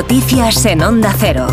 [0.00, 1.46] Noticias en Onda Cero.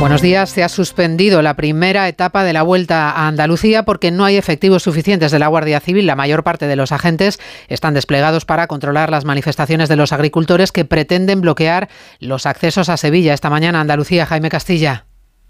[0.00, 0.50] Buenos días.
[0.50, 4.82] Se ha suspendido la primera etapa de la vuelta a Andalucía porque no hay efectivos
[4.82, 6.08] suficientes de la Guardia Civil.
[6.08, 7.38] La mayor parte de los agentes
[7.68, 11.88] están desplegados para controlar las manifestaciones de los agricultores que pretenden bloquear
[12.18, 13.34] los accesos a Sevilla.
[13.34, 15.07] Esta mañana Andalucía, Jaime Castilla.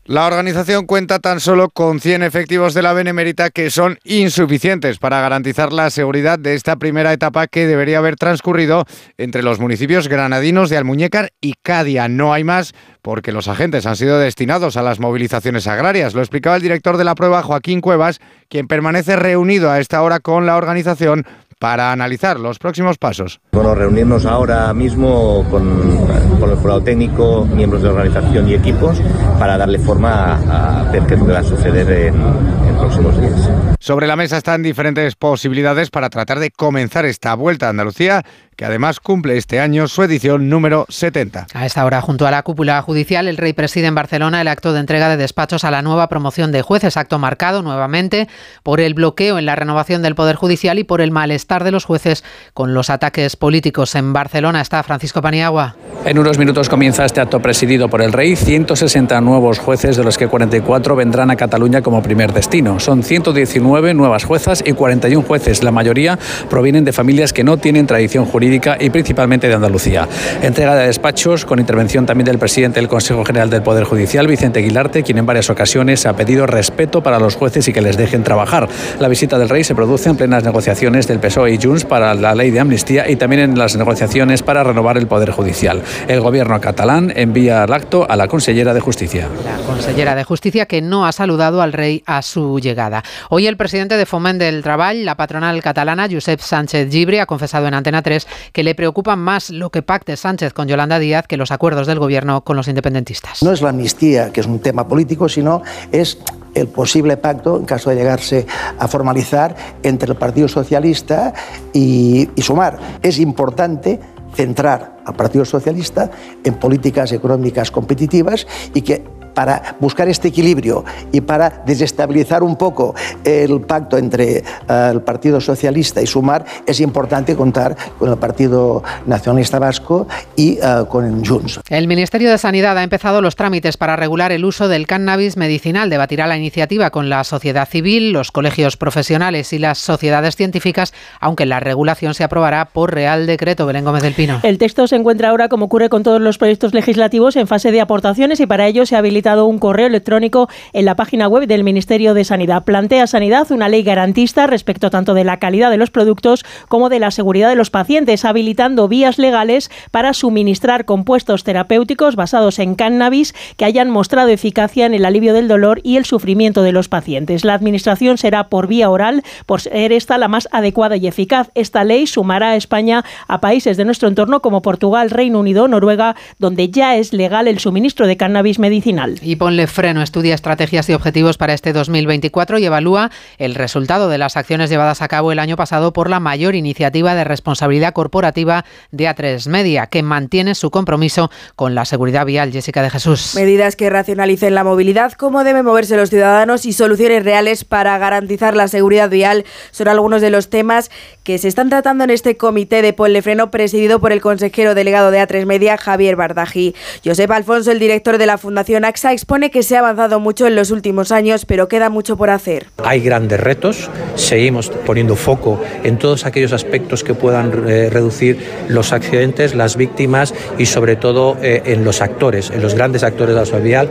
[0.08, 5.20] La organización cuenta tan solo con 100 efectivos de la Benemérita que son insuficientes para
[5.20, 8.86] garantizar la seguridad de esta primera etapa que debería haber transcurrido
[9.18, 12.08] entre los municipios granadinos de Almuñécar y Cadia.
[12.08, 16.14] No hay más porque los agentes han sido destinados a las movilizaciones agrarias.
[16.14, 18.18] Lo explicaba el director de la prueba, Joaquín Cuevas,
[18.48, 21.26] quien permanece reunido a esta hora con la organización
[21.58, 23.40] para analizar los próximos pasos.
[23.52, 29.00] Bueno, reunirnos ahora mismo con, el jurado técnico, miembros de organización y equipos
[29.38, 33.50] para darle forma a, a ver qué va a suceder en próximos días.
[33.80, 38.24] Sobre la mesa están diferentes posibilidades para tratar de comenzar esta vuelta a Andalucía
[38.58, 41.46] que además cumple este año su edición número 70.
[41.54, 44.72] A esta hora, junto a la cúpula judicial, el rey preside en Barcelona el acto
[44.72, 48.26] de entrega de despachos a la nueva promoción de jueces, acto marcado nuevamente
[48.64, 51.84] por el bloqueo en la renovación del Poder Judicial y por el malestar de los
[51.84, 53.94] jueces con los ataques políticos.
[53.94, 55.76] En Barcelona está Francisco Paniagua.
[56.04, 58.34] En unos minutos comienza este acto presidido por el rey.
[58.34, 62.67] 160 nuevos jueces, de los que 44 vendrán a Cataluña como primer destino.
[62.78, 65.62] Son 119 nuevas juezas y 41 jueces.
[65.62, 66.18] La mayoría
[66.50, 70.06] provienen de familias que no tienen tradición jurídica y principalmente de Andalucía.
[70.42, 74.58] Entrega de despachos con intervención también del presidente del Consejo General del Poder Judicial, Vicente
[74.60, 78.22] Aguilarte, quien en varias ocasiones ha pedido respeto para los jueces y que les dejen
[78.22, 78.68] trabajar.
[79.00, 82.34] La visita del rey se produce en plenas negociaciones del PSOE y Junts para la
[82.34, 85.82] ley de amnistía y también en las negociaciones para renovar el Poder Judicial.
[86.08, 89.28] El gobierno catalán envía el acto a la consellera de Justicia.
[89.44, 93.02] La consellera de Justicia que no ha saludado al rey a su llegada.
[93.30, 97.66] Hoy el presidente de Foment del Treball, la patronal catalana, Josep Sánchez Gibri, ha confesado
[97.66, 101.36] en Antena 3 que le preocupa más lo que pacte Sánchez con Yolanda Díaz que
[101.36, 103.42] los acuerdos del gobierno con los independentistas.
[103.42, 105.62] No es la amnistía, que es un tema político, sino
[105.92, 106.18] es
[106.54, 108.46] el posible pacto, en caso de llegarse
[108.78, 111.32] a formalizar, entre el Partido Socialista
[111.72, 112.78] y, y Sumar.
[113.02, 114.00] Es importante
[114.34, 116.10] centrar al Partido Socialista
[116.44, 122.96] en políticas económicas competitivas y que para buscar este equilibrio y para desestabilizar un poco
[123.22, 128.82] el pacto entre uh, el Partido Socialista y Sumar, es importante contar con el Partido
[129.06, 131.60] Nacionalista Vasco y uh, con Junts.
[131.68, 135.88] El Ministerio de Sanidad ha empezado los trámites para regular el uso del cannabis medicinal.
[135.88, 141.46] Debatirá la iniciativa con la sociedad civil, los colegios profesionales y las sociedades científicas, aunque
[141.46, 143.66] la regulación se aprobará por Real Decreto.
[143.66, 144.40] Belén Gómez del Pino.
[144.42, 147.80] El texto se encuentra ahora, como ocurre con todos los proyectos legislativos, en fase de
[147.80, 152.14] aportaciones y para ello se habilita un correo electrónico en la página web del Ministerio
[152.14, 152.64] de Sanidad.
[152.64, 156.98] Plantea Sanidad una ley garantista respecto tanto de la calidad de los productos como de
[156.98, 163.34] la seguridad de los pacientes, habilitando vías legales para suministrar compuestos terapéuticos basados en cannabis
[163.56, 167.44] que hayan mostrado eficacia en el alivio del dolor y el sufrimiento de los pacientes.
[167.44, 171.50] La administración será por vía oral, por ser esta la más adecuada y eficaz.
[171.54, 176.16] Esta ley sumará a España a países de nuestro entorno como Portugal, Reino Unido, Noruega,
[176.38, 180.02] donde ya es legal el suministro de cannabis medicinal y ponle freno.
[180.02, 185.02] Estudia estrategias y objetivos para este 2024 y evalúa el resultado de las acciones llevadas
[185.02, 189.86] a cabo el año pasado por la mayor iniciativa de responsabilidad corporativa de A3 Media,
[189.86, 192.52] que mantiene su compromiso con la seguridad vial.
[192.52, 193.34] Jessica de Jesús.
[193.34, 198.56] Medidas que racionalicen la movilidad, cómo deben moverse los ciudadanos y soluciones reales para garantizar
[198.56, 200.90] la seguridad vial son algunos de los temas
[201.24, 205.10] que se están tratando en este comité de ponle freno presidido por el consejero delegado
[205.10, 206.74] de A3 Media, Javier Bardají.
[207.04, 210.56] Josep Alfonso, el director de la Fundación AXA, expone que se ha avanzado mucho en
[210.56, 212.66] los últimos años, pero queda mucho por hacer.
[212.78, 218.38] Hay grandes retos, seguimos poniendo foco en todos aquellos aspectos que puedan eh, reducir
[218.68, 223.34] los accidentes, las víctimas y sobre todo eh, en los actores, en los grandes actores
[223.34, 223.90] de la seguridad vial.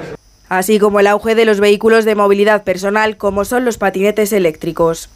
[0.49, 5.09] Así como el auge de los vehículos de movilidad personal, como son los patinetes eléctricos.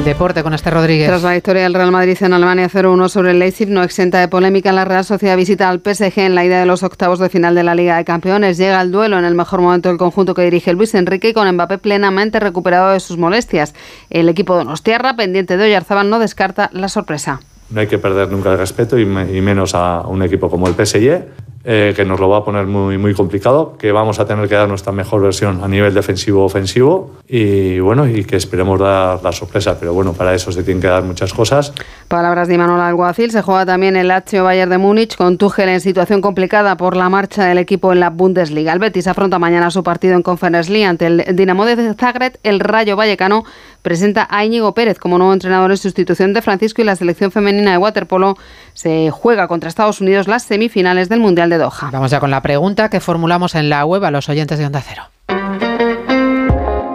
[0.00, 1.08] El deporte con este Rodríguez.
[1.08, 4.28] Tras la victoria del Real Madrid en Alemania 0-1 sobre el Leipzig, no exenta de
[4.28, 7.54] polémica, la Real Sociedad visita al PSG en la ida de los octavos de final
[7.54, 8.56] de la Liga de Campeones.
[8.56, 11.76] Llega el duelo en el mejor momento del conjunto que dirige Luis Enrique con Mbappé
[11.76, 13.74] plenamente recuperado de sus molestias.
[14.08, 17.42] El equipo de Nostierra, pendiente de Oyarzábal, no descarta la sorpresa.
[17.68, 21.26] No hay que perder nunca el respeto y, menos a un equipo como el PSG
[21.62, 24.54] eh, que nos lo va a poner muy, muy complicado, que vamos a tener que
[24.54, 29.78] dar nuestra mejor versión a nivel defensivo-ofensivo y bueno, y que esperemos dar la sorpresa,
[29.78, 31.72] pero bueno, para eso se tienen que dar muchas cosas.
[32.08, 35.80] Palabras de Manuel Alguacil, se juega también el Lazio Bayern de Múnich con Tuchel en
[35.80, 38.72] situación complicada por la marcha del equipo en la Bundesliga.
[38.72, 42.60] El Betis afronta mañana su partido en Conference League ante el Dinamo de Zagreb, el
[42.60, 43.44] Rayo Vallecano
[43.82, 47.72] presenta a Íñigo Pérez como nuevo entrenador en sustitución de Francisco y la selección femenina
[47.72, 48.36] de waterpolo
[48.74, 51.90] se juega contra Estados Unidos las semifinales del Mundial de Doha.
[51.92, 54.82] Vamos ya con la pregunta que formulamos en la web a los oyentes de Onda
[54.86, 55.04] Cero.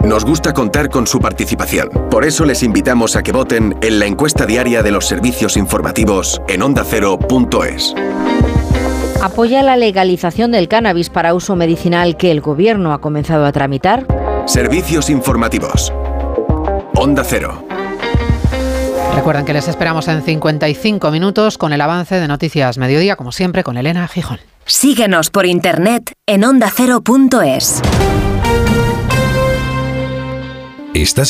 [0.06, 1.88] Nos gusta contar con su participación.
[2.10, 6.40] Por eso les invitamos a que voten en la encuesta diaria de los servicios informativos
[6.46, 7.92] en ondacero.es.
[9.20, 14.06] ¿Apoya la legalización del cannabis para uso medicinal que el gobierno ha comenzado a tramitar?
[14.46, 15.92] Servicios informativos.
[16.98, 17.62] Onda Cero.
[19.14, 23.62] Recuerden que les esperamos en 55 minutos con el avance de Noticias Mediodía, como siempre,
[23.62, 24.38] con Elena Gijón.
[24.64, 27.82] Síguenos por internet en ondacero.es.
[30.94, 31.24] Estás